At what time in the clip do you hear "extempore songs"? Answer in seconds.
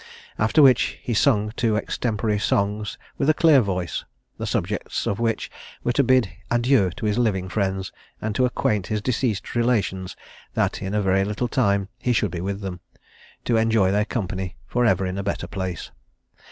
1.77-2.97